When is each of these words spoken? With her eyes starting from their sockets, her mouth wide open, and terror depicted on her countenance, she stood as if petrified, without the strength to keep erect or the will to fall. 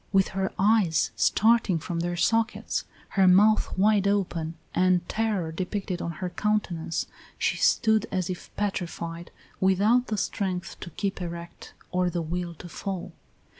With 0.11 0.29
her 0.29 0.51
eyes 0.57 1.11
starting 1.15 1.77
from 1.77 1.99
their 1.99 2.15
sockets, 2.17 2.85
her 3.09 3.27
mouth 3.27 3.77
wide 3.77 4.07
open, 4.07 4.55
and 4.73 5.07
terror 5.07 5.51
depicted 5.51 6.01
on 6.01 6.13
her 6.13 6.29
countenance, 6.31 7.05
she 7.37 7.57
stood 7.57 8.07
as 8.11 8.27
if 8.27 8.49
petrified, 8.55 9.29
without 9.59 10.07
the 10.07 10.17
strength 10.17 10.79
to 10.79 10.89
keep 10.89 11.21
erect 11.21 11.75
or 11.91 12.09
the 12.09 12.23
will 12.23 12.55
to 12.55 12.67
fall. 12.67 13.11